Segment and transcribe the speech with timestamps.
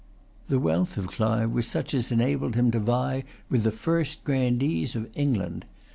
[0.47, 4.95] The wealth of Clive was such as enabled him to vie with the first grandees
[4.95, 5.63] of England.